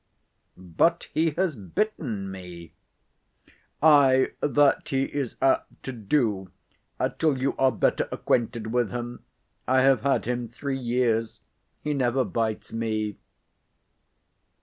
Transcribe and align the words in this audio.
"But 0.57 1.09
he 1.13 1.29
has 1.37 1.55
bitten 1.55 2.31
me." 2.31 2.73
"Ay, 3.83 4.29
that 4.39 4.89
he 4.89 5.03
is 5.03 5.35
apt 5.43 5.83
to 5.83 5.91
do, 5.93 6.49
till 7.19 7.37
you 7.39 7.55
are 7.57 7.71
better 7.71 8.09
acquainted 8.11 8.73
with 8.73 8.89
him. 8.89 9.23
I 9.67 9.81
have 9.81 10.01
had 10.01 10.25
him 10.25 10.47
three 10.47 10.79
years. 10.79 11.39
He 11.81 11.93
never 11.93 12.23
bites 12.23 12.73
me." 12.73 13.19